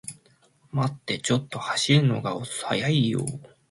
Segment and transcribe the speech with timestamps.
[0.71, 3.39] 待ってー、ちょっと走るの速いよー